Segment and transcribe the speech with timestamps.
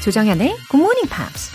[0.00, 1.52] 조정현의 Good Morning Pops.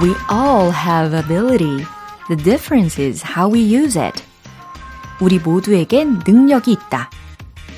[0.00, 1.84] We all have ability.
[2.28, 4.22] The difference is how we use it.
[5.20, 7.10] 우리 모두에겐 능력이 있다.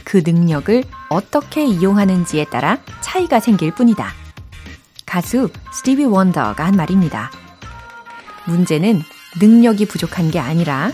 [0.04, 4.12] 그 능력을 어떻게 이용하는지에 따라 차이가 생길 뿐이다.
[5.06, 7.30] 가수 스티비 원더가 한 말입니다.
[8.44, 9.02] 문제는
[9.40, 10.92] 능력이 부족한 게 아니라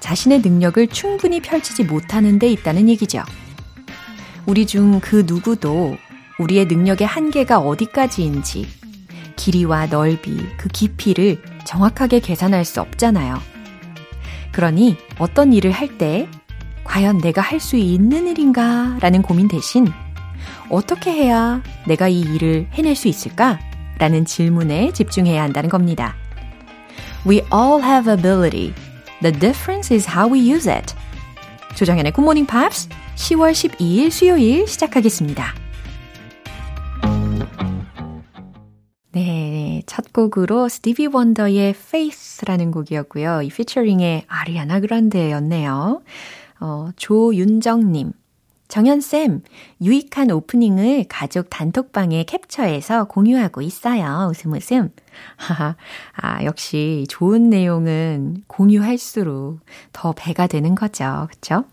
[0.00, 3.22] 자신의 능력을 충분히 펼치지 못하는 데 있다는 얘기죠.
[4.46, 5.96] 우리 중 그 누구도
[6.38, 8.66] 우리의 능력의 한계가 어디까지인지
[9.36, 13.40] 길이와 넓이, 그 깊이를 정확하게 계산할 수 없잖아요.
[14.52, 16.28] 그러니 어떤 일을 할 때
[16.84, 19.86] 과연 내가 할 수 있는 일인가 라는 고민 대신
[20.70, 23.58] 어떻게 해야 내가 이 일을 해낼 수 있을까?
[23.98, 26.14] 라는 질문에 집중해야 한다는 겁니다.
[27.28, 28.72] We all have ability.
[29.20, 30.94] The difference is how we use it.
[31.76, 35.54] 조정현의 Good Morning Pops 10월 12일 수요일 시작하겠습니다.
[39.12, 43.42] 네, 첫 곡으로 스티비 원더의 Faith라는 곡이었고요.
[43.42, 46.00] 이 피처링의 아리아나 그란데였네요.
[46.60, 48.12] 어, 조윤정님.
[48.68, 49.42] 정현쌤,
[49.80, 54.28] 유익한 오프닝을 가족 단톡방에 캡처해서 공유하고 있어요.
[54.30, 54.90] 웃음 웃음.
[56.14, 59.60] 아, 역시 좋은 내용은 공유할수록
[59.92, 61.28] 더 배가 되는 거죠.
[61.30, 61.64] 그쵸?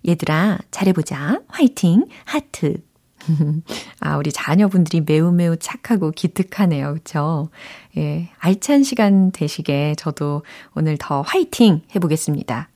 [0.06, 1.41] 얘들아, 잘해보자.
[1.48, 2.06] 화이팅!
[2.25, 2.84] 하트.
[4.00, 6.94] 아, 우리 자녀분들이 매우 매우 착하고 기특하네요.
[6.94, 7.50] 그쵸?
[7.97, 10.43] 예, 알찬 시간 되시게 저도
[10.75, 12.69] 오늘 더 화이팅 해보겠습니다.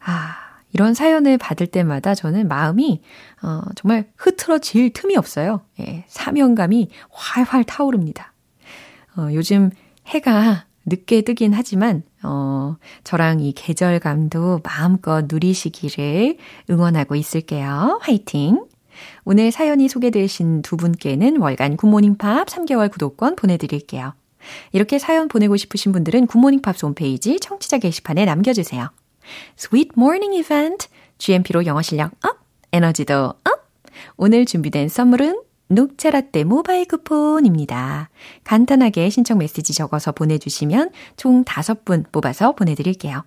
[0.00, 0.36] 아,
[0.72, 3.00] 이런 사연을 받을 때마다 저는 마음이,
[3.42, 5.62] 어, 정말 흐트러질 틈이 없어요.
[5.80, 8.32] 예, 사명감이 활활 타오릅니다.
[9.16, 9.70] 어, 요즘
[10.06, 16.36] 해가 늦게 뜨긴 하지만, 어, 저랑 이 계절감도 마음껏 누리시기를
[16.70, 17.98] 응원하고 있을게요.
[18.02, 18.66] 화이팅!
[19.24, 24.14] 오늘 사연이 소개되신 두 분께는 월간 굿모닝 팝스 3개월 구독권 보내드릴게요.
[24.72, 28.90] 이렇게 사연 보내고 싶으신 분들은 굿모닝 팝스 홈페이지 청취자 게시판에 남겨주세요.
[29.58, 32.38] Sweet Morning Event, GMP로 영어 실력 up,
[32.72, 33.66] 에너지도 up!
[34.16, 38.08] 오늘 준비된 선물은 녹차라떼 모바일 쿠폰입니다.
[38.44, 43.24] 간단하게 신청 메시지 적어서 보내주시면 총 5분 뽑아서 보내드릴게요.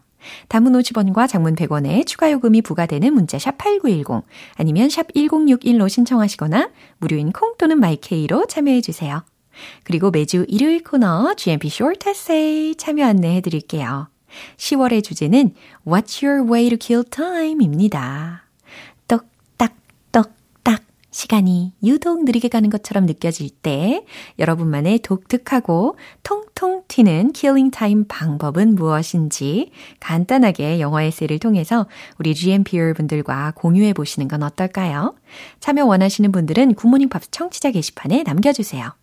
[0.47, 4.23] 담은 50원과 장문 100원에 추가 요금이 부과되는 문자 샵 8910
[4.55, 9.23] 아니면 샵 1061로 신청하시거나 무료인 콩 또는 마이케이로 참여해 주세요.
[9.83, 14.07] 그리고 매주 일요일 코너 GMP Short Essay 참여 안내해 드릴게요.
[14.57, 15.53] 10월의 주제는
[15.85, 18.48] What's your way to kill time입니다.
[21.19, 24.05] 시간이 유독 느리게 가는 것처럼 느껴질 때
[24.39, 31.87] 여러분만의 독특하고 통통 튀는 killing time 방법은 무엇인지 간단하게 영어 에세이를 통해서
[32.19, 35.13] 우리 GMPer 분들과 공유해 보시는 건 어떨까요?
[35.59, 38.93] 참여 원하시는 분들은 굿모닝 팝스 청취자 게시판에 남겨주세요.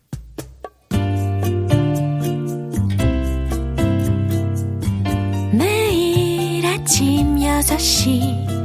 [5.53, 8.57] 매일 아침 6시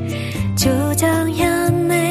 [0.57, 2.10] 조정현의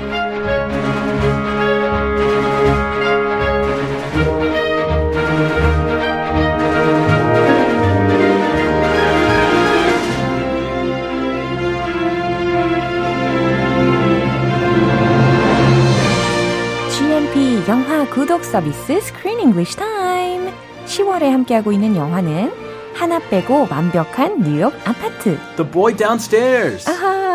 [18.11, 20.51] 구독 서비스 Screen English Time
[20.85, 22.51] 10월에 함께하고 있는 영화는
[22.93, 26.85] 하나 빼고 완벽한 뉴욕 아파트 The boy downstairs.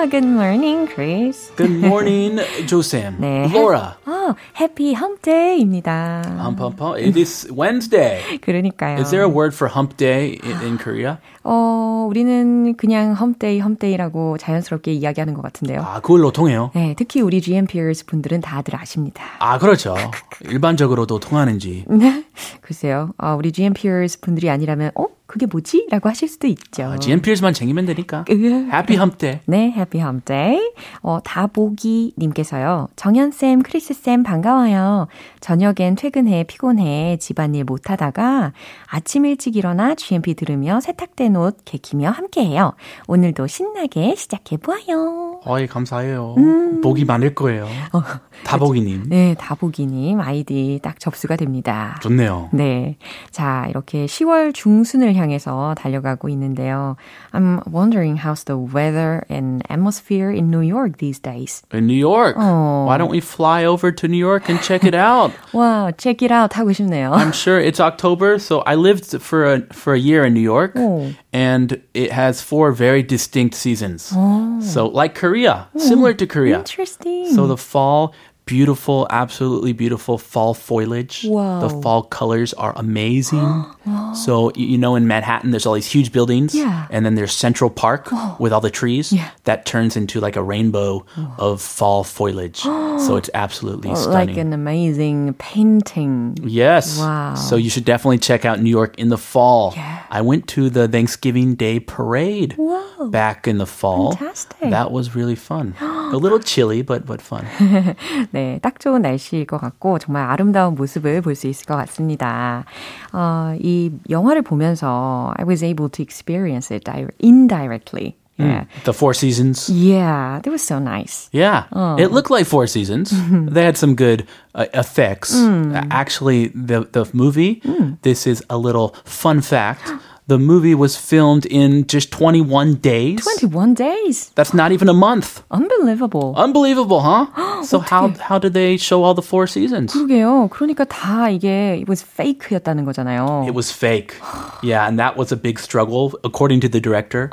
[0.07, 1.51] 아, good morning, Chris.
[1.57, 2.39] Good morning,
[2.69, 3.17] Josam.
[3.19, 3.51] 네.
[3.53, 3.97] Laura.
[4.05, 6.23] 아, happy hump day입니다.
[6.39, 6.99] Hump, hump, hump.
[6.99, 8.23] It is Wednesday.
[8.41, 9.01] 그러니까요.
[9.01, 11.19] Is there a word for hump day in, in Korea?
[11.43, 15.81] 어, 우리는 그냥 hump day, hump day라고 자연스럽게 이야기하는 것 같은데요.
[15.83, 16.71] 아, 그걸로 통해요.
[16.77, 19.25] 네, 특히 우리 GMPers 분들은 다들 아십니다.
[19.41, 19.97] 아, 그렇죠.
[20.45, 21.85] 일반적으로도 통하는지.
[21.89, 22.25] 네,
[22.61, 23.11] 글쎄요.
[23.19, 25.16] 어, 우리 GMPers 분들이 아니라면, 어?
[25.37, 25.89] 그게 뭐지?
[25.91, 26.85] 라고 하실 수도 있죠.
[26.85, 28.25] 아, GMP에서만 챙기면 되니까.
[28.31, 28.33] 으.
[28.33, 29.41] Happy hump day.
[29.45, 30.73] 네, 해피 홈데이.
[31.03, 32.89] 어, 다보기 님께서요.
[32.97, 35.09] 정연쌤, 크리스쌤 반가워요.
[35.41, 38.55] 저녁엔 퇴근해 피곤해 집안일 못하다가
[38.87, 42.73] 아침 일찍 일어나 GMP 들으며 세탁된 옷 개키며 함께해요.
[43.07, 45.41] 오늘도 신나게 시작해보아요.
[45.45, 46.35] 어이, 감사해요.
[46.39, 46.81] 음.
[46.81, 47.67] 복이 많을 거예요.
[47.93, 48.03] 어,
[48.45, 49.05] 다복이님.
[49.09, 51.99] 네, 다보기님 아이디 딱 접수가 됩니다.
[52.03, 52.49] 좋네요.
[52.53, 52.97] 네.
[53.31, 56.96] 자, 이렇게 10월 중순을 향해 서 달려가고 있는데요.
[57.34, 61.64] I'm wondering how's the weather and atmosphere in New York these days.
[61.72, 62.36] In New York.
[62.38, 62.86] 어.
[62.86, 65.32] Why don't we fly over to New York and check it out?
[65.54, 67.12] 와, check it out 하고 싶네요.
[67.12, 70.76] I'm sure it's October, so I lived for a for a year in New York,
[70.76, 71.14] 오.
[71.34, 74.14] and it has four very distinct seasons.
[74.62, 76.60] So like Korea, similar to Korea.
[76.60, 77.34] Interesting.
[77.34, 78.14] So the fall,
[78.47, 81.25] beautiful, absolutely beautiful fall foliage.
[81.25, 81.61] Wow.
[81.61, 83.65] The fall colors are amazing.
[84.17, 86.89] So you know, in Manhattan, there's all these huge buildings, Yeah.
[86.91, 88.09] and then there's Central Park
[88.41, 89.13] with all the trees.
[89.13, 89.31] Yeah.
[89.45, 91.05] That turns into like a rainbow
[91.39, 92.57] of fall foliage.
[93.07, 94.29] so it's absolutely stunning.
[94.29, 96.37] like an amazing painting.
[96.43, 96.99] Yes.
[96.99, 97.35] Wow.
[97.35, 99.73] So you should definitely check out New York in the fall.
[99.77, 100.05] Yeah.
[100.11, 103.09] I went to the Thanksgiving Day parade Whoa.
[103.11, 104.13] back in the fall.
[104.17, 104.71] Fantastic.
[104.71, 105.75] That was really fun.
[105.81, 107.45] A little chilly, but but fun.
[108.36, 112.66] 네, 딱 좋은 날씨일 것 같고 정말 아름다운 모습을 볼 수 있을 것 같습니다.
[113.14, 118.16] 어, 이 영화를 보면서 I was able to experience it di- indirectly.
[118.38, 118.66] Yeah.
[118.86, 119.70] The Four Seasons.
[119.70, 121.30] Yeah, that was so nice.
[121.32, 121.66] Yeah,
[122.00, 123.12] it looked like Four Seasons.
[123.30, 124.26] they had some good
[124.56, 125.36] uh, effects.
[125.36, 127.62] Uh, Actually, the the movie.
[128.02, 129.86] This is a little fun fact.
[130.28, 133.20] The movie was filmed in just 21 days.
[133.24, 134.30] 21 days.
[134.36, 135.44] That's not even a month.
[135.52, 136.34] Unbelievable.
[136.38, 137.64] Unbelievable, huh?
[137.64, 139.92] so how how did they show all the four seasons?
[139.94, 140.48] 그러게요.
[140.50, 143.46] 그러니까 다 이게 it was fake였다는 거잖아요.
[143.46, 144.16] It was fake.
[144.64, 147.28] Yeah, and that was a big struggle, according to the director,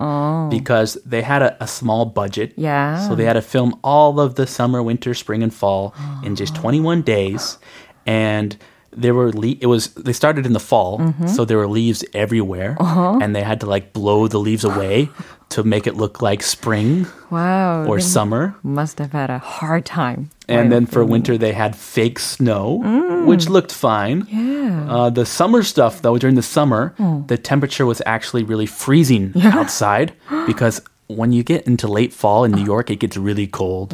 [0.51, 2.53] because they had a, a small budget.
[2.57, 3.07] Yeah.
[3.07, 5.95] So they had to film all of the summer, winter, spring, and fall
[6.25, 7.59] in just 21 days.
[8.07, 8.57] And
[8.96, 11.28] there were le- it was they started in the fall, mm-hmm.
[11.28, 13.20] so there were leaves everywhere, uh-huh.
[13.22, 15.10] and they had to like blow the leaves away
[15.50, 17.86] to make it look like spring wow.
[17.86, 18.56] or summer.
[18.64, 20.30] must have had a hard time.
[20.48, 23.26] And then for winter, they had fake snow, mm.
[23.26, 24.28] which looked fine.
[24.30, 24.88] Yeah.
[24.90, 27.24] Uh, the summer stuff, though, during the summer, oh.
[27.28, 30.14] the temperature was actually really freezing outside
[30.46, 33.93] because when you get into late fall in New York, it gets really cold.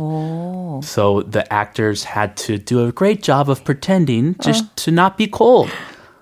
[0.84, 5.26] So the actors had to do a great job of pretending just to not be
[5.26, 5.70] cold.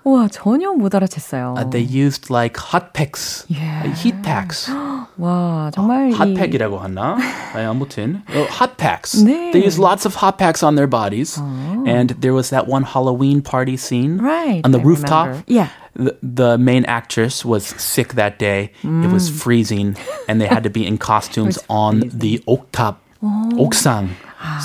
[0.05, 1.55] 와, 전혀 못 알아챘어요.
[1.57, 3.83] Uh, they used like hot packs, Yeah.
[3.85, 4.67] uh, heat packs.
[5.17, 7.17] 와, 정말 이 핫팩이라고 하나?
[7.55, 9.23] 네, 아무튼 uh, hot packs.
[9.23, 9.51] 네.
[9.51, 11.37] They use lots of hot packs on their bodies.
[11.85, 14.61] And there was that one Halloween party scene Right.
[14.65, 15.27] on the I rooftop.
[15.27, 15.43] remember.
[15.47, 15.67] Yeah.
[15.95, 18.71] The, the main actress was sick that day.
[18.83, 19.95] It was freezing,
[20.27, 21.61] and they had to be in costumes Mm.
[21.61, 22.19] was on freezing.
[22.19, 22.97] the oak top,
[23.61, 24.09] 옥상.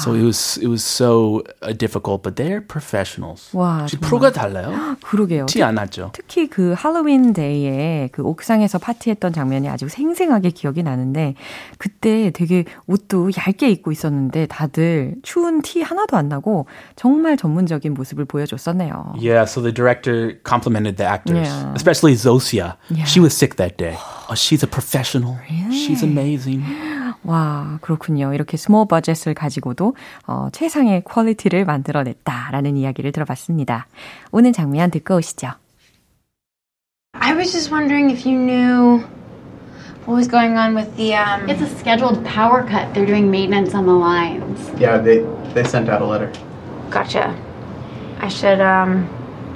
[0.04, 3.50] So it was it was so uh, difficult, but they're professionals.
[3.54, 3.88] 와.
[4.02, 4.96] 프로가 달라요?
[5.02, 5.48] 그러게요.
[5.48, 6.12] 티 안 났죠?
[6.14, 11.34] 특히 그 할로윈 데이에 그 옥상에서 파티했던 장면이 아주 생생하게 기억이 나는데
[11.80, 18.26] 그때 되게 옷도 얇게 입고 있었는데 다들 추운 티 하나도 안 나고 정말 전문적인 모습을
[18.26, 19.14] 보여줬었네요.
[19.18, 21.74] Yeah, so the director complimented the actors, Yeah.
[21.76, 22.78] especially Zosia.
[22.90, 23.06] Yeah.
[23.06, 23.98] She was sick that day.
[24.30, 25.38] Oh, she's a professional.
[25.72, 26.62] She's amazing.
[27.24, 28.34] 와, 그렇군요.
[28.34, 29.96] 이렇게 small budget을 가지고도
[30.28, 33.88] 어, 최상의 quality를 만들어냈다라는 이야기를 들어봤습니다.
[34.32, 35.52] 오늘 장면 듣고 오시죠.
[37.14, 39.04] I was just wondering if you knew
[40.06, 41.48] what was going on with the um.
[41.48, 42.94] It's a scheduled power cut.
[42.94, 44.60] They're doing maintenance on the lines.
[44.80, 46.32] Yeah, they they sent out a letter.
[46.90, 47.34] Gotcha.
[48.20, 49.08] I should um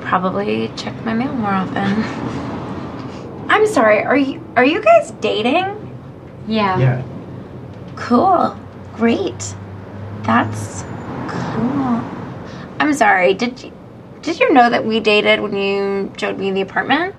[0.01, 2.03] probably check my mail more often.
[3.49, 4.03] I'm sorry.
[4.03, 5.65] Are you are you guys dating?
[6.47, 6.77] Yeah.
[6.79, 7.01] Yeah.
[7.98, 8.56] Cool.
[8.96, 9.56] Great.
[10.24, 10.84] That's
[11.27, 12.01] cool.
[12.80, 13.34] I'm sorry.
[13.34, 13.72] Did you
[14.22, 17.16] did you know that we dated when you showed me the apartment?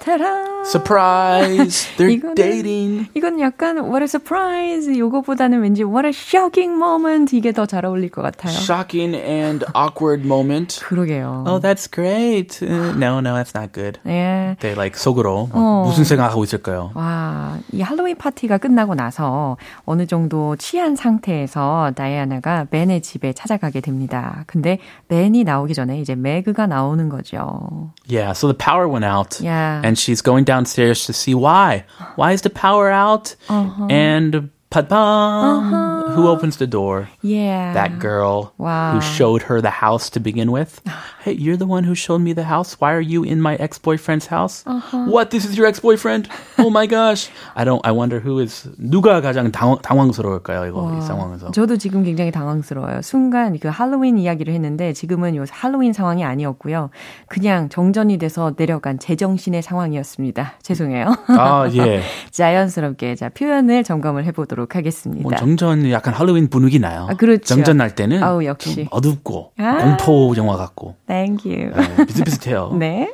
[0.00, 0.64] 타라!
[0.64, 1.88] Surprise!
[1.96, 3.08] They're 이거는- dating.
[3.14, 8.10] 이건 약간 what a surprise 요거보다는 왠지 what a shocking moment 이게 더 잘 어울릴
[8.10, 8.52] 것 같아요.
[8.52, 10.80] Shocking and awkward moment.
[10.84, 11.44] 그러게요.
[11.46, 12.62] Oh, that's great.
[12.62, 13.98] Uh, no, no, that's not good.
[14.06, 14.56] 예.
[14.60, 15.84] They like 속으로 어.
[15.86, 16.90] 무슨 생각하고 있을까요?
[16.94, 24.44] 와, 이 할로윈 파티가 끝나고 나서 어느 정도 취한 상태에서 다이아나가 벤의 집에 찾아가게 됩니다.
[24.46, 24.78] 근데
[25.08, 27.90] 벤이 나오기 전에 이제 매그가 나오는 거죠.
[28.10, 29.40] Yeah, so the power went out.
[29.42, 29.80] Yeah.
[29.88, 31.86] And she's going downstairs to see why.
[32.16, 33.34] Why is the power out?
[33.48, 33.86] Uh-huh.
[33.88, 34.82] And pa
[36.14, 37.08] who opens the door?
[37.22, 37.72] Yeah.
[37.72, 38.92] That girl Wow.
[38.94, 40.80] who showed her the house to begin with.
[41.22, 42.76] Hey, you're the one who showed me the house.
[42.80, 44.64] Why are you in my ex-boyfriend's house?
[44.92, 45.30] What?
[45.30, 46.28] This is your ex-boyfriend?
[46.58, 47.28] Oh my gosh.
[47.54, 51.50] I don't I wonder who is 누가 가장 당황, 당황스러울까요, 이거 이 상황에서.
[51.52, 53.02] 저도 지금 굉장히 당황스러워요.
[53.02, 56.90] 순간 그 할로윈 이야기를 했는데 지금은 요 할로윈 상황이 아니었고요.
[57.28, 60.54] 그냥 정전이 돼서 내려간 제정신의 상황이었습니다.
[60.62, 61.14] 죄송해요.
[61.28, 62.02] 아, 예.
[62.30, 65.22] 자연스럽게 자 표현을 점검을 해 보도록 하겠습니다.
[65.22, 67.06] 뭐 정전 약간 할로윈 분위기 나요.
[67.10, 67.44] 아, 그렇죠.
[67.44, 68.74] 정전 날 때는 아우, 역시.
[68.74, 69.76] 좀 어둡고 아.
[69.78, 71.72] 공포 영화 같고 Thank you.
[71.74, 72.72] 네, 비슷비슷해요.
[72.78, 73.12] 네.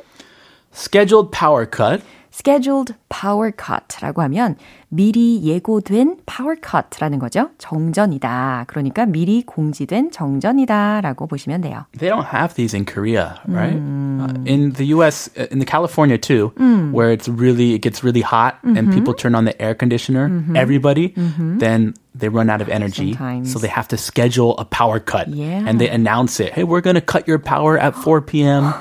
[0.73, 2.03] Scheduled power cut.
[2.33, 4.57] scheduled power cut라고 하면
[4.95, 7.49] 미리 예고된 power cut라는 거죠.
[7.57, 8.63] 정전이다.
[8.67, 11.85] 그러니까 미리 공지된 정전이다라고 보시면 돼요.
[11.99, 13.75] They don't have these in Korea, right?
[13.75, 16.53] Uh, in the U.S., uh, in the California too,
[16.93, 21.13] where it's really it gets really hot and people turn on the air conditioner, everybody,
[21.59, 23.51] then they run out of energy, Sometimes.
[23.51, 25.67] so they have to schedule a power cut, Yeah.
[25.67, 26.53] and they announce it.
[26.53, 28.71] Hey, we're gonna cut your power at 4 p.m.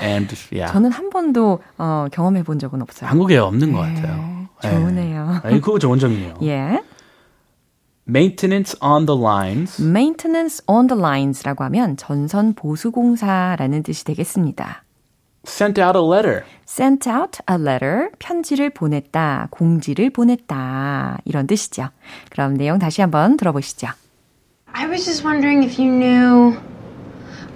[0.00, 3.10] and yeah, 저는 한 번도 어, 경험해 본 적은 없어요.
[3.10, 4.48] 한국에 없는 것 같아요.
[4.61, 5.41] 좋으네요.
[5.43, 5.59] 네.
[5.59, 6.35] 그거 좋은 점이네요.
[6.43, 6.81] 예.
[8.07, 9.81] Maintenance on the lines.
[9.81, 14.83] Maintenance on the lines라고 하면 전선 보수 공사라는 뜻이 되겠습니다.
[15.45, 16.43] Sent out a letter.
[16.67, 21.89] sent out a letter, 편지를 보냈다, 공지를 보냈다 이런 뜻이죠.
[22.29, 23.87] 그럼 내용 다시 한번 들어보시죠.
[24.73, 26.55] I was just wondering if you knew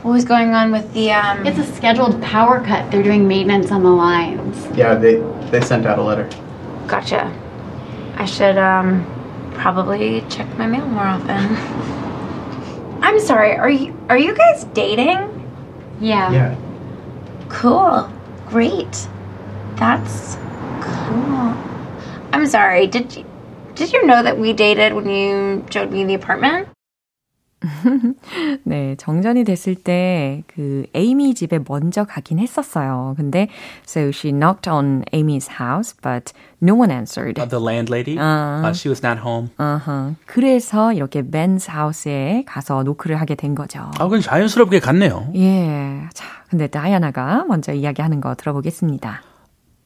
[0.03, 1.45] what was going on with the um.
[1.45, 2.91] It's a scheduled power cut.
[2.91, 4.57] They're doing maintenance on the lines.
[4.75, 6.27] Yeah, they they sent out a letter.
[6.90, 7.32] Gotcha.
[8.16, 9.06] I should um
[9.54, 11.56] probably check my mail more often.
[13.00, 13.54] I'm sorry.
[13.56, 15.30] Are you are you guys dating?
[16.00, 16.32] Yeah.
[16.32, 16.56] Yeah.
[17.48, 18.10] Cool.
[18.48, 19.06] Great.
[19.76, 20.34] That's
[20.82, 21.54] cool.
[22.32, 22.88] I'm sorry.
[22.88, 23.24] Did you
[23.76, 26.68] did you know that we dated when you showed me the apartment?
[28.64, 33.14] 네, 정전이 됐을 때 그 에이미 집에 먼저 가긴 했었어요.
[33.16, 33.48] 근데
[33.86, 37.38] so she knocked on Amy's house, but no one answered.
[37.40, 38.16] Uh, the landlady.
[38.18, 39.50] Uh, she was not home.
[39.58, 40.14] 어허.
[40.26, 43.90] 그래서 이렇게 Ben's house에 가서 노크를 하게 된 거죠.
[43.98, 45.30] 아, 그건 자연스럽게 갔네요.
[45.36, 46.02] 예.
[46.14, 49.22] 자, 근데 다이아나가 먼저 이야기하는 거 들어보겠습니다.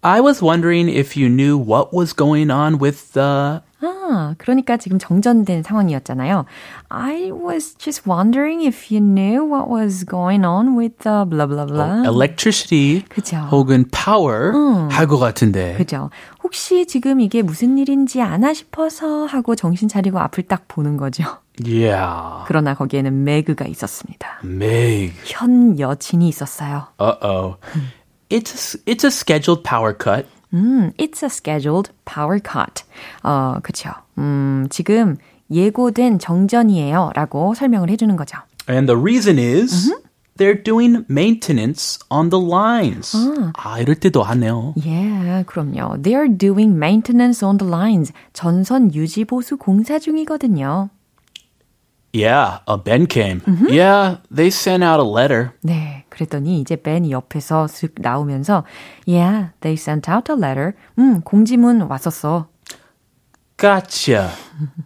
[0.02, 3.60] I was wondering if you knew what was going on with the.
[3.80, 6.46] 아, 그러니까 지금 정전된 상황이었잖아요.
[6.88, 11.66] I was just wondering if you knew what was going on with the blah blah
[11.66, 12.02] blah.
[12.06, 13.36] electricity 그죠.
[13.50, 14.52] 혹은 power
[14.90, 15.74] 할것 같은데.
[15.76, 16.10] 그죠.
[16.42, 21.24] 혹시 지금 이게 무슨 일인지 아나 싶어서 하고 정신 차리고 앞을 딱 보는 거죠.
[21.62, 22.44] Yeah.
[22.46, 24.40] 그러나 거기에는 매그가 있었습니다.
[24.44, 25.14] Meg.
[25.24, 26.88] 현 여친이 있었어요.
[26.98, 27.56] Uh-oh.
[28.28, 30.26] It's a, it's a scheduled power cut.
[30.54, 32.84] 음, it's a scheduled power cut.
[33.22, 33.90] 어, 그쵸.
[34.18, 35.16] 음, 지금
[35.50, 37.10] 예고된 정전이에요.
[37.14, 38.38] 라고 설명을 해주는 거죠.
[38.68, 39.92] And the reason is
[40.38, 43.16] they're doing maintenance on the lines.
[43.54, 44.74] 아, 이럴 때도 하네요.
[44.84, 46.00] 예, 그럼요.
[46.02, 48.12] They're doing maintenance on the lines.
[48.32, 50.88] 전선 유지 보수 공사 중이거든요.
[52.16, 53.42] Yeah, a Ben came.
[53.68, 55.50] Yeah, they sent out a letter.
[55.64, 58.63] 네, 그랬더니 이제 벤이 옆에서 슥 나오면서
[59.07, 60.73] Yeah, they sent out a letter.
[60.97, 62.47] 음, 공지문 왔었어.
[63.57, 64.31] Gotcha.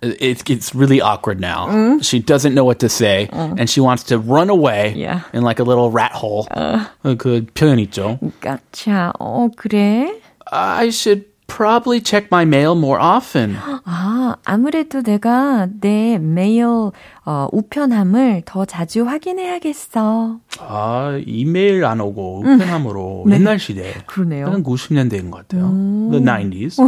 [0.02, 2.00] It, it's really awkward now.
[2.02, 5.22] She doesn't know what to say, and she wants to run away Yeah.
[5.32, 6.48] in like a little rat hole.
[7.04, 8.18] 그 표현 있죠.
[8.42, 10.20] 까차, 어, 그래?
[10.52, 11.26] I should
[11.59, 13.57] probably check my mail more often.
[13.85, 16.65] 아, 아무래도 내가 내 메일
[17.25, 20.39] 어, 우편함을 더 자주 확인해야겠어.
[20.61, 23.95] 아, 이메일 안 오고 우편함으로 옛날 시대.
[24.07, 24.47] 그러네요.
[24.47, 25.69] 한 90년대인 것 같아요.
[26.11, 26.79] The 90s.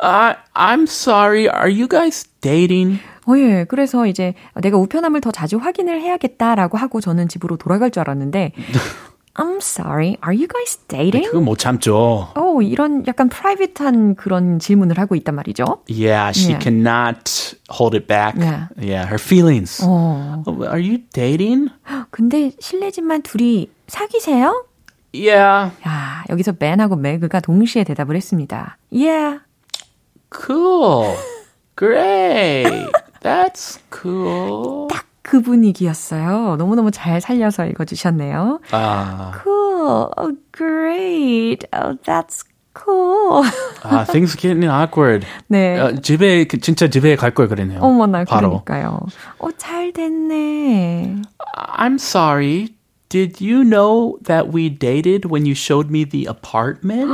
[0.00, 1.48] uh, I'm sorry.
[1.48, 3.00] Are you guys dating?
[3.26, 3.64] 어, 예.
[3.66, 8.52] 그래서 이제 내가 우편함을 더 자주 확인을 해야겠다라고 하고 저는 집으로 돌아갈 줄 알았는데
[9.36, 10.16] I'm sorry.
[10.22, 11.26] Are you guys dating?
[11.26, 12.28] 그건 못 참죠.
[12.36, 15.64] 어, 이런 약간 프라이빗한 그런 질문을 하고 있단 말이죠.
[15.88, 16.62] Yeah, she Yeah.
[16.62, 18.38] cannot hold it back.
[18.38, 18.68] Yeah.
[18.78, 19.82] Yeah, her feelings.
[19.84, 20.42] 어.
[20.46, 21.70] Oh, Are you dating?
[22.10, 24.66] 근데 실례지만 둘이 사귀세요?
[25.12, 25.72] Yeah.
[25.86, 28.78] 야, 여기서 ben하고 meg가 동시에 대답을 했습니다.
[28.92, 29.40] Yeah.
[30.30, 31.16] Cool.
[31.76, 32.70] Great.
[33.20, 34.86] That's cool.
[34.88, 36.56] 딱 그 분위기였어요.
[36.56, 38.60] 너무너무 잘 살려서 읽어주셨네요.
[38.72, 40.10] 아, Cool.
[40.18, 41.66] Oh, great.
[41.74, 42.44] Oh, that's
[42.76, 43.42] cool.
[43.82, 45.26] 아, things getting awkward.
[45.48, 45.78] 네.
[45.80, 47.80] 어, 집에 그- 진짜 집에 갈 걸 그랬네요.
[47.80, 48.62] 어머나, 바로.
[48.64, 49.00] 그러니까요.
[49.38, 51.16] 어, 잘 됐네.
[51.78, 52.74] I'm sorry.
[53.14, 57.06] Did you know that we dated when you showed me the apartment?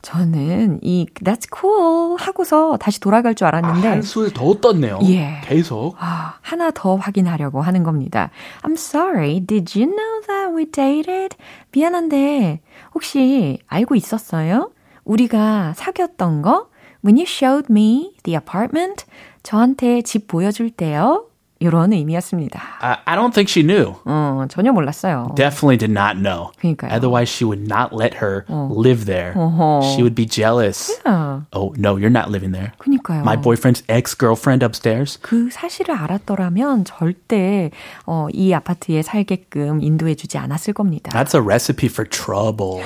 [0.00, 5.00] 저는 이 That's cool 하고서 다시 돌아갈 줄 알았는데 한술 더 떴네요.
[5.06, 5.40] 예.
[5.42, 5.96] 계속.
[5.98, 8.30] 아, 하나 더 확인하려고 하는 겁니다.
[8.62, 9.40] I'm sorry.
[9.40, 11.36] Did you know that we dated?
[11.72, 12.60] 미안한데
[12.94, 14.70] 혹시 알고 있었어요?
[15.02, 16.68] 우리가 사귀었던 거?
[17.04, 19.06] When you showed me the apartment,
[19.42, 21.26] 저한테 집 보여줄 때요.
[21.62, 22.60] 이런 의미였습니다.
[22.80, 23.94] I, I don't think she knew.
[24.04, 25.32] 어, 전혀 몰랐어요.
[25.36, 26.50] Definitely did not know.
[26.58, 26.90] 그러니까요.
[26.92, 29.32] Otherwise, she would not let her live there.
[29.34, 29.82] 어허.
[29.94, 30.90] She would be jealous.
[31.04, 32.72] 아, Oh, no, you're not living there.
[32.78, 33.22] 그니까요.
[33.22, 35.18] My boyfriend's ex girlfriend upstairs.
[35.22, 37.70] 그 사실을 알았더라면 절대
[38.06, 41.10] 어, 이 아파트에 살게끔 인도해주지 않았을 겁니다.
[41.12, 42.82] That's a recipe for trouble.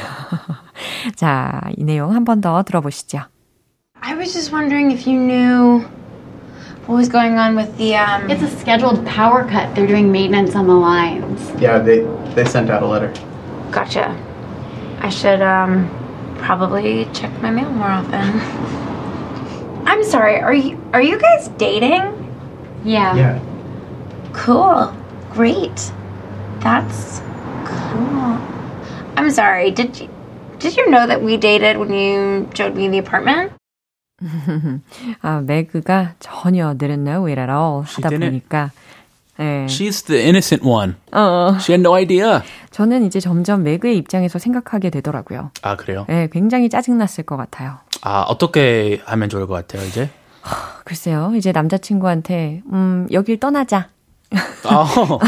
[1.16, 3.20] 자, 이 내용 한 번 더 들어보시죠.
[4.00, 5.84] I was just wondering if you knew
[6.86, 8.30] what was going on with the um.
[8.30, 9.74] It's a scheduled power cut.
[9.74, 11.50] They're doing maintenance on the lines.
[11.60, 12.00] Yeah, they
[12.34, 13.12] they sent out a letter.
[13.70, 14.16] Gotcha.
[15.00, 15.88] I should um
[16.38, 18.40] probably check my mail more often.
[19.86, 20.40] I'm sorry.
[20.40, 22.12] Are you are you guys dating?
[22.84, 23.16] Yeah.
[23.16, 23.40] Yeah.
[24.32, 24.94] Cool.
[25.30, 25.92] Great.
[26.60, 27.20] That's
[27.64, 28.38] cool.
[29.16, 29.70] I'm sorry.
[29.72, 30.08] Did you
[30.58, 33.52] did you know that we dated when you showed me the apartment?
[35.22, 38.08] 아, 매그가 전혀 didn't know it at all 하다.
[38.10, 38.70] 보니까
[39.38, 39.66] 예.
[39.68, 40.94] She's the innocent one.
[41.12, 42.40] 어, She had no idea.
[42.70, 45.50] 저는 이제 점점 매그의 입장에서 생각하게 되더라고요.
[45.62, 46.06] 아, 그래요?
[46.08, 47.78] 예, 굉장히 짜증났을 것 같아요.
[48.00, 50.08] 아, 어떻게 하면 좋을 것 같아요, 이제?
[50.84, 53.88] 글쎄요, 이제 남자친구한테, 음, 여길 떠나자.
[54.64, 55.18] 어,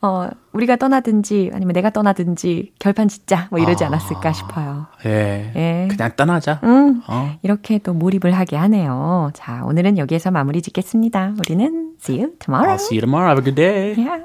[0.06, 3.48] 어, 우리가 떠나든지, 아니면 내가 떠나든지, 결판 짓자.
[3.50, 3.88] 뭐 이러지 아.
[3.88, 4.86] 않았을까 싶어요.
[5.04, 5.52] 예.
[5.56, 5.88] 예.
[5.90, 6.60] 그냥 떠나자.
[6.64, 7.36] 음, 어.
[7.42, 9.30] 이렇게 또 몰입을 하게 하네요.
[9.34, 11.34] 자, 오늘은 여기에서 마무리 짓겠습니다.
[11.38, 12.74] 우리는 see you tomorrow.
[12.76, 13.28] I'll see you tomorrow.
[13.30, 13.94] Have a good day.
[13.96, 14.24] Yeah.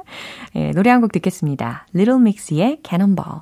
[0.55, 1.87] 예, 노래 한 곡 듣겠습니다.
[1.95, 3.41] Little Mix의 Cannonball.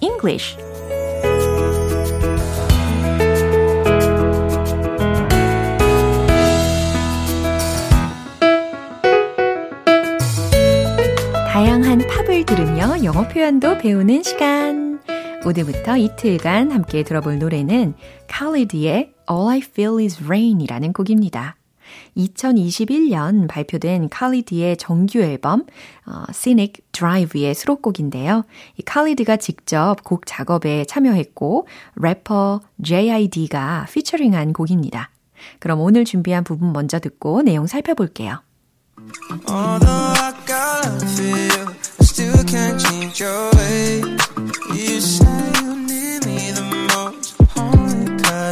[0.00, 0.56] English
[11.48, 15.00] 다양한 팝을 들으며 영어 표현도 배우는 시간.
[15.44, 17.94] 오늘부터 이틀간 함께 들어볼 노래는
[18.28, 21.56] 칼리드의 All I Feel Is Rain이라는 곡입니다.
[22.16, 25.64] 2021년 발표된 칼리드의 정규 앨범
[26.06, 28.44] 어, Scenic Drive의 수록곡인데요.
[28.76, 35.10] 이 칼리드가 직접 곡 작업에 참여했고 래퍼 JID가 피처링한 곡입니다.
[35.58, 38.40] 그럼 오늘 준비한 부분 먼저 듣고 내용 살펴볼게요.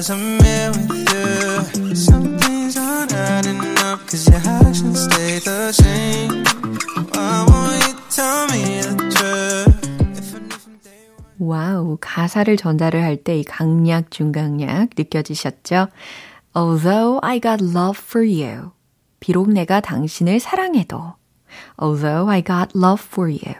[0.09, 1.16] I'm with you.
[5.37, 6.45] Stay the same.
[7.13, 9.87] Why won't you tell me the truth?
[11.39, 15.89] 와우, 가사를 전달을 할 때 이 강약, 중강약 느껴지셨죠?
[16.55, 18.73] Although I got love for you.
[19.21, 21.15] 비록 내가 당신을 사랑해도.
[21.81, 23.55] Although I got love for you.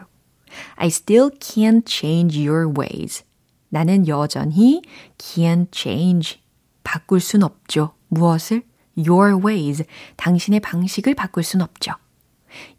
[0.75, 3.23] I still can't change your ways.
[3.69, 4.81] 나는 여전히
[5.17, 6.39] can't change.
[6.83, 7.91] 바꿀 순 없죠.
[8.07, 8.63] 무엇을?
[8.97, 9.83] Your ways.
[10.15, 11.93] 당신의 방식을 바꿀 순 없죠.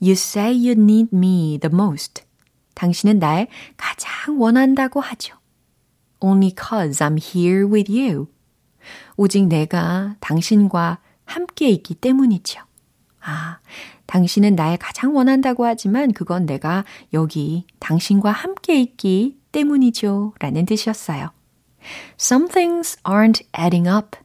[0.01, 2.23] You say you need me the most.
[2.75, 5.37] 당신은 날 가장 원한다고 하죠.
[6.21, 8.29] Only cause I'm here with you.
[9.17, 12.61] 오직 내가 당신과 함께 있기 때문이죠.
[13.21, 13.59] 아,
[14.07, 20.35] 당신은 날 가장 원한다고 하지만 그건 내가 여기 당신과 함께 있기 때문이죠.
[20.39, 21.31] 라는 뜻이었어요.
[22.19, 24.17] Some things aren't adding up.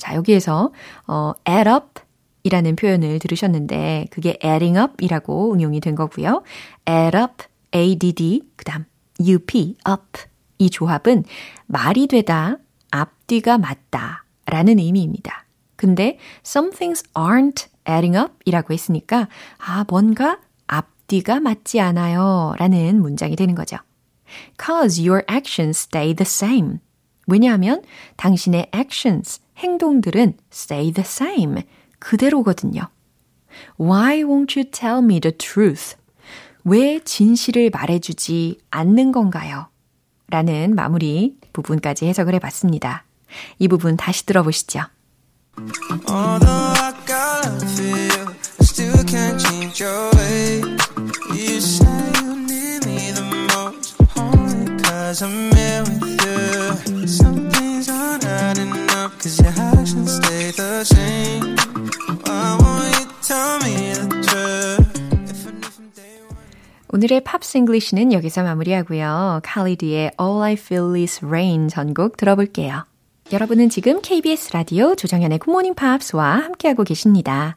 [0.00, 0.72] 자, 여기에서
[1.06, 2.02] 어, add up
[2.42, 6.42] 이라는 표현을 들으셨는데 그게 adding up 이라고 응용이 된 거고요.
[6.88, 8.86] add up, add, 그 다음
[9.20, 10.22] up, up
[10.56, 11.24] 이 조합은
[11.66, 12.56] 말이 되다,
[12.90, 15.44] 앞뒤가 맞다 라는 의미입니다.
[15.76, 23.36] 근데 some things aren't adding up 이라고 했으니까 아 뭔가 앞뒤가 맞지 않아요 라는 문장이
[23.36, 23.76] 되는 거죠.
[24.58, 26.78] Cause your actions stay the same.
[27.26, 27.82] 왜냐하면
[28.16, 31.62] 당신의 actions, 행동들은 stay the same.
[31.98, 32.88] 그대로거든요.
[33.78, 35.96] Why won't you tell me the truth?
[36.64, 39.68] 왜 진실을 말해주지 않는 건가요?
[40.28, 43.04] 라는 마무리 부분까지 해석을 해봤습니다.
[43.58, 44.80] 이 부분 다시 들어보시죠.
[46.08, 50.62] Although I gotta feel, I still can't change your way.
[51.34, 51.86] You say
[52.22, 56.19] you need me the most, only cause I'm here with you.
[66.92, 69.40] 오늘의 팝스 잉글리시는 여기서 마무리하고요.
[69.44, 72.84] 칼리드의 All I Feel Is Rain 전곡 들어볼게요.
[73.32, 77.56] 여러분은 지금 KBS 라디오 조정현의 굿모닝 팝스와 함께하고 계십니다.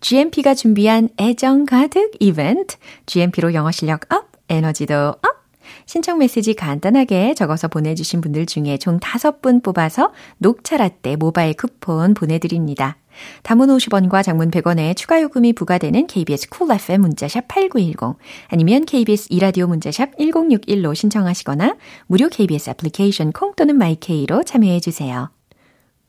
[0.00, 5.37] GMP가 준비한 애정 가득 이벤트, GMP로 영어 실력 up, 에너지도 up!
[5.86, 12.96] 신청 메시지 간단하게 적어서 보내주신 분들 중에 총 5분 뽑아서 녹차라떼 모바일 쿠폰 보내드립니다.
[13.42, 18.16] 단문 50원과 장문 100원의 추가 요금이 부과되는 KBS 쿨 cool FM 문자샵 8910
[18.48, 21.76] 아니면 KBS 이라디오 문자샵 1061로 신청하시거나
[22.06, 25.30] 무료 KBS 애플리케이션 콩 또는 마이케이로 참여해 주세요.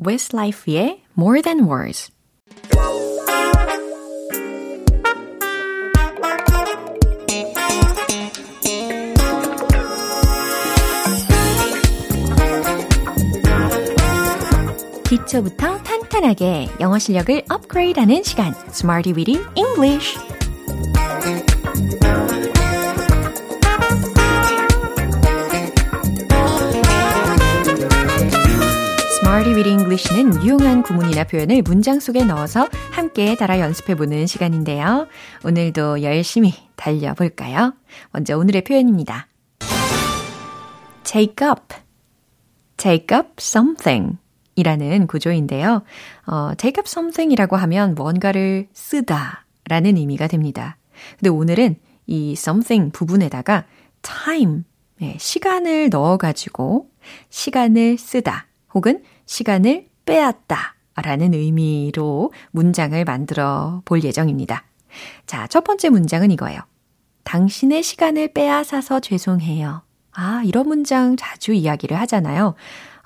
[0.05, 2.11] Westlife의 More Than Words
[15.29, 20.17] 기초부터 탄탄하게 영어 실력을 업그레이드하는 시간 Smarty Weedy English
[29.21, 35.07] Smarty Weedy English는 유용한 구문이나 표현을 문장 속에 넣어서 함께 따라 연습해보는 시간인데요.
[35.45, 37.73] 오늘도 열심히 달려볼까요?
[38.11, 39.27] 먼저 오늘의 표현입니다.
[41.03, 41.75] Take up
[42.77, 44.17] Take up something
[44.59, 45.83] 이라는 구조인데요.
[46.27, 50.77] 어, take up something 이라고 하면 뭔가를 쓰다 라는 의미가 됩니다.
[51.17, 53.65] 근데 오늘은 이 something 부분에다가
[54.01, 54.63] time,
[54.99, 56.89] 네, 시간을 넣어가지고
[57.29, 64.65] 시간을 쓰다 혹은 시간을 빼앗다 라는 의미로 문장을 만들어 볼 예정입니다.
[65.25, 66.59] 자, 첫 번째 문장은 이거예요.
[67.23, 69.83] 당신의 시간을 빼앗아서 죄송해요.
[70.13, 72.55] 아, 이런 문장 자주 이야기를 하잖아요.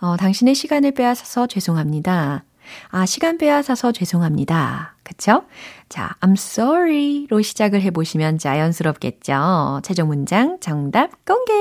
[0.04, 2.44] 어, 당신의 시간을 빼앗아서 죄송합니다.
[2.90, 4.98] 아, 시간 빼앗아서 죄송합니다.
[5.02, 5.46] 그쵸?
[5.88, 9.80] 자, I'm sorry로 시작을 해보시면 자연스럽겠죠.
[9.82, 11.54] 최종 문장 정답 공개!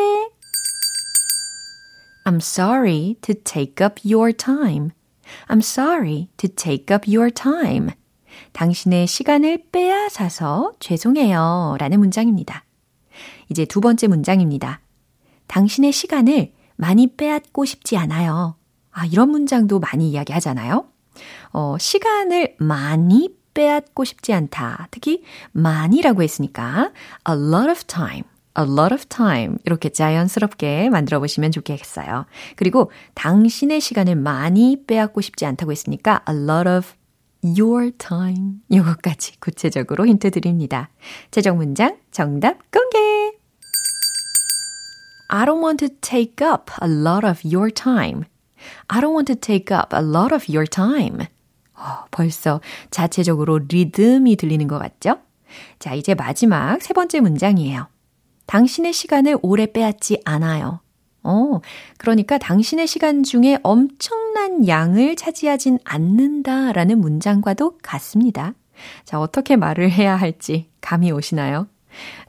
[2.24, 4.90] I'm sorry to take up your time.
[5.46, 7.90] I'm sorry to take up your time.
[8.54, 11.76] 당신의 시간을 빼앗아서 죄송해요.
[11.78, 12.64] 라는 문장입니다.
[13.50, 14.80] 이제 두 번째 문장입니다.
[15.46, 18.56] 당신의 시간을 많이 빼앗고 싶지 않아요.
[18.90, 20.84] 아, 이런 문장도 많이 이야기 하잖아요.
[21.52, 24.88] 어, 시간을 많이 빼앗고 싶지 않다.
[24.90, 26.90] 특히 많이라고 했으니까
[27.28, 28.24] a lot of time,
[28.58, 32.26] a lot of time 이렇게 자연스럽게 만들어 보시면 좋겠어요.
[32.56, 36.88] 그리고 당신의 시간을 많이 빼앗고 싶지 않다고 했으니까 a lot of
[37.44, 40.90] your time 이것까지 구체적으로 힌트 드립니다.
[41.30, 43.21] 최종 문장 정답 공개!
[45.32, 48.26] I don't want to take up a lot of your time.
[48.88, 51.26] I don't want to take up a lot of your time.
[51.74, 55.18] 어, 벌써 자체적으로 리듬이 들리는 것 같죠?
[55.78, 57.88] 자, 이제 마지막 세 번째 문장이에요.
[58.44, 60.80] 당신의 시간을 오래 빼앗지 않아요.
[61.22, 61.60] 어,
[61.96, 68.52] 그러니까 당신의 시간 중에 엄청난 양을 차지하진 않는다라는 문장과도 같습니다.
[69.06, 71.68] 자, 어떻게 말을 해야 할지 감이 오시나요?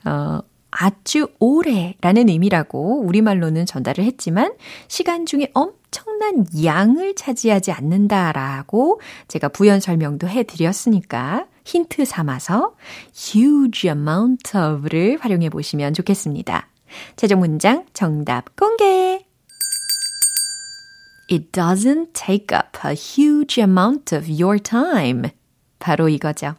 [0.05, 0.39] 어,
[0.75, 4.53] 아주 오래라는 의미라고 우리말로는 전달을 했지만
[4.87, 12.75] 시간 중에 엄청난 양을 차지하지 않는다라고 제가 부연 설명도 해드렸으니까 힌트 삼아서
[13.15, 16.67] huge amount of를 활용해 보시면 좋겠습니다.
[17.15, 19.25] 최종 문장 정답 공개!
[21.31, 25.29] It doesn't take up a huge amount of your time.
[25.79, 26.55] 바로 이거죠.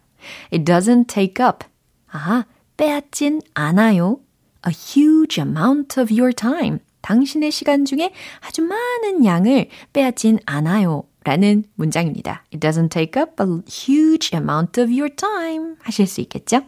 [0.52, 1.66] It doesn't take up.
[2.10, 2.44] 아,
[2.76, 4.18] 빼앗진 않아요.
[4.66, 6.78] A huge amount of your time.
[7.02, 11.04] 당신의 시간 중에 아주 많은 양을 빼앗진 않아요.
[11.24, 12.44] 라는 문장입니다.
[12.52, 16.62] It doesn't take up a huge amount of your time 하실 수 있겠죠?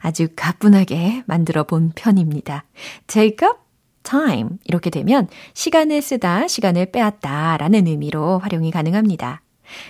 [0.00, 2.64] 아주 가뿐하게 만들어 본 편입니다.
[3.06, 3.58] take up
[4.02, 9.42] time 이렇게 되면 시간을 쓰다, 시간을 빼앗다 라는 의미로 활용이 가능합니다.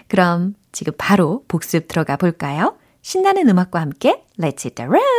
[0.09, 2.77] 그럼 지금 바로 복습 들어가 볼까요?
[3.03, 5.18] 신나는 음악과 함께 Let's hit the road!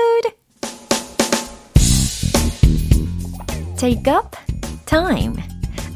[3.79, 4.37] Take up
[4.87, 5.37] time.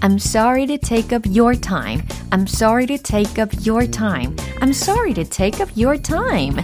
[0.02, 2.02] I'm sorry to take up your time.
[2.30, 4.36] I'm sorry to take up your time.
[4.60, 6.62] I'm sorry to take up your time.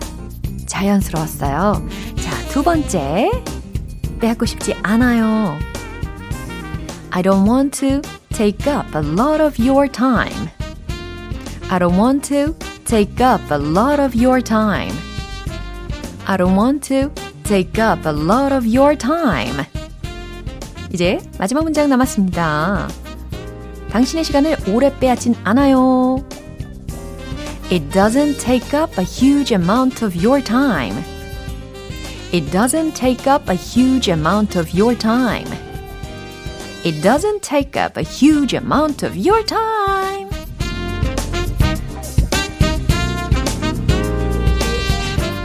[0.67, 1.88] 자연스러웠어요.
[2.17, 3.31] 자, 두 번째.
[4.21, 5.59] 빼앗고 싶지 않아요.
[7.11, 10.51] I don't want to take up a lot of your time.
[11.71, 14.93] I don't want to take up a lot of your time.
[16.27, 17.11] I don't want to
[17.45, 19.67] take up a lot of your time.
[20.91, 22.89] 이제 마지막 문장 남았습니다.
[23.91, 26.23] 당신의 시간을 오래 빼앗진 않아요.
[27.71, 30.95] It doesn't take up a huge amount of your time.
[32.32, 35.47] It doesn't take up a huge amount of your time.
[36.84, 40.30] It doesn't take up a huge amount of your time.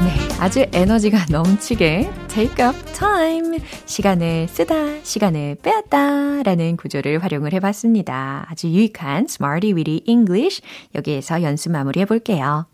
[0.05, 3.61] 네, 아주 에너지가 넘치게 take up time.
[3.87, 8.47] 시간을 쓰다, 시간을 빼앗다 라는 구조를 활용을 해봤습니다.
[8.51, 10.61] 아주 유익한 Smarty Weedy English.
[10.97, 12.67] 여기에서 연습 마무리 해볼게요.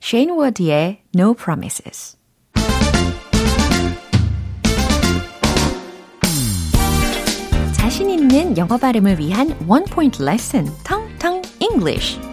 [0.00, 2.16] Shane Ward의 No Promises.
[7.72, 12.29] 자신 있는 영어 발음을 위한 원 포인트 레슨, 텅텅 English.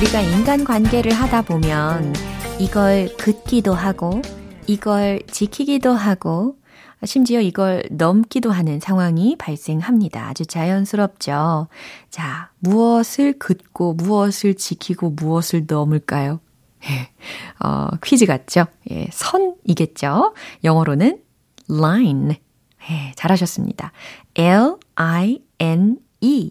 [0.00, 2.14] 우리가 인간 관계를 하다 보면
[2.58, 4.22] 이걸 긋기도 하고,
[4.66, 6.56] 이걸 지키기도 하고,
[7.04, 10.26] 심지어 이걸 넘기도 하는 상황이 발생합니다.
[10.26, 11.68] 아주 자연스럽죠.
[12.08, 16.40] 자, 무엇을 긋고, 무엇을 지키고, 무엇을 넘을까요?
[17.62, 18.68] 어, 퀴즈 같죠?
[18.90, 20.32] 예, 선이겠죠?
[20.64, 21.20] 영어로는
[21.68, 22.36] line.
[22.90, 23.92] 예, 잘하셨습니다.
[24.34, 25.34] L-I-N-E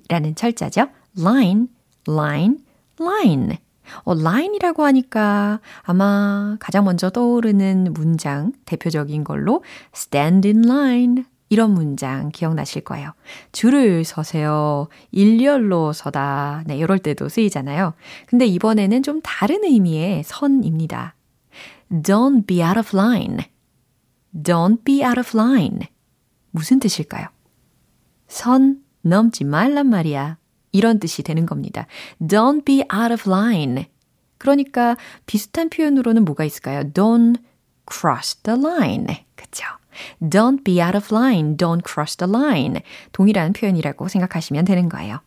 [0.07, 0.89] 라는 철자죠.
[1.17, 1.65] line,
[2.07, 2.57] line,
[2.99, 3.57] line.
[4.03, 9.63] 어, line이라고 하니까 아마 가장 먼저 떠오르는 문장, 대표적인 걸로
[9.95, 11.23] stand in line.
[11.51, 13.13] 이런 문장 기억나실 거예요.
[13.51, 14.87] 줄을 서세요.
[15.11, 16.63] 일렬로 서다.
[16.67, 17.93] 네, 이럴 때도 쓰이잖아요.
[18.27, 21.15] 근데 이번에는 좀 다른 의미의 선입니다.
[21.91, 23.37] Don't be out of line.
[24.35, 25.87] Don't be out of line.
[26.51, 27.27] 무슨 뜻일까요?
[28.27, 30.37] 선 넘지 말란 말이야.
[30.71, 31.87] 이런 뜻이 되는 겁니다.
[32.21, 33.85] Don't be out of line.
[34.37, 36.81] 그러니까 비슷한 표현으로는 뭐가 있을까요?
[36.91, 37.37] Don't
[37.91, 39.25] cross the line.
[39.35, 39.65] 그쵸?
[40.21, 41.57] Don't be out of line.
[41.57, 42.81] Don't cross the line.
[43.11, 45.19] 동일한 표현이라고 생각하시면 되는 거예요.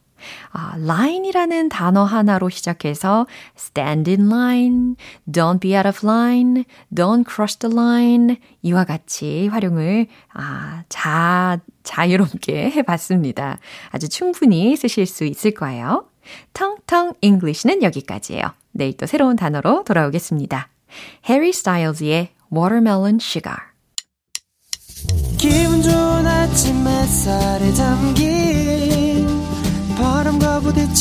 [0.53, 3.27] 아, line이라는 단어 하나로 시작해서
[3.59, 4.95] stand in line,
[5.31, 12.71] don't be out of line, don't cross the line 이와 같이 활용을 아, 자, 자유롭게
[12.77, 13.59] 해봤습니다.
[13.91, 16.07] 아주 충분히 쓰실 수 있을 거예요.
[16.53, 18.43] 텅텅 English는 여기까지예요.
[18.73, 20.69] 내일 또 새로운 단어로 돌아오겠습니다.
[21.29, 23.59] Harry Styles의 Watermelon Sugar
[25.39, 27.73] 기분 좋은 아침 햇살에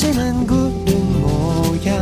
[0.02, 2.02] 부딪히는 구름 모양.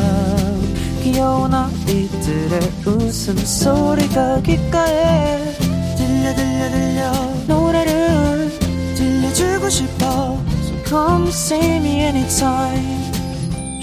[1.03, 5.53] 귀여운 아이들의 웃음소리가 귓가에
[5.97, 7.11] 들려 들려 들려.
[7.47, 8.49] 노래를
[8.95, 10.41] 들려주고 싶어.
[10.61, 13.11] So come see me anytime.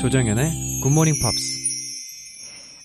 [0.00, 1.56] 조정연의 굿모닝 팝스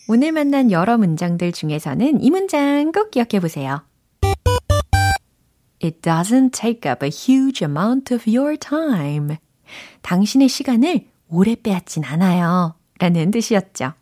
[0.09, 3.83] 오늘 만난 여러 문장들 중에서는 이 문장 꼭 기억해 보세요.
[5.83, 9.37] It doesn't take up a huge amount of your time.
[10.01, 12.75] 당신의 시간을 오래 빼앗진 않아요.
[12.99, 13.93] 라는 뜻이었죠.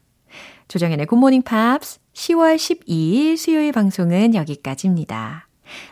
[0.67, 5.47] 조정현의 굿모닝 팝스 10월 12일 수요일 방송은 여기까지입니다.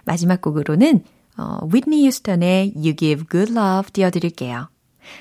[0.05, 1.03] 마지막 곡으로는
[1.37, 4.69] 어, 위트니 휴스턴의 You Give Good Love 띄워드릴게요.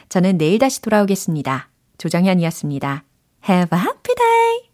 [0.08, 1.68] 저는 내일 다시 돌아오겠습니다.
[1.98, 3.04] 조정현이었습니다.
[3.48, 4.65] Have a happy